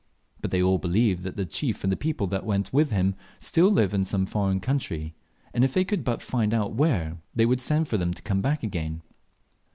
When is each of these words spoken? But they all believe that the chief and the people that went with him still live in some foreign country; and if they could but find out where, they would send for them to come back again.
But 0.41 0.49
they 0.49 0.63
all 0.63 0.79
believe 0.79 1.21
that 1.21 1.35
the 1.35 1.45
chief 1.45 1.83
and 1.83 1.91
the 1.91 1.95
people 1.95 2.25
that 2.25 2.43
went 2.43 2.73
with 2.73 2.89
him 2.89 3.13
still 3.39 3.69
live 3.69 3.93
in 3.93 4.03
some 4.03 4.25
foreign 4.25 4.59
country; 4.59 5.13
and 5.53 5.63
if 5.63 5.75
they 5.75 5.85
could 5.85 6.03
but 6.03 6.23
find 6.23 6.55
out 6.55 6.73
where, 6.73 7.17
they 7.35 7.45
would 7.45 7.61
send 7.61 7.87
for 7.87 7.97
them 7.99 8.11
to 8.11 8.23
come 8.23 8.41
back 8.41 8.63
again. 8.63 9.03